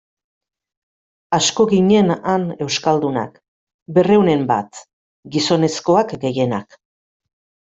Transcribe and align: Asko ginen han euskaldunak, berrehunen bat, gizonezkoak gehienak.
Asko 1.37 1.65
ginen 1.73 2.09
han 2.15 2.47
euskaldunak, 2.67 3.37
berrehunen 3.99 4.43
bat, 4.53 4.81
gizonezkoak 5.37 6.17
gehienak. 6.25 6.79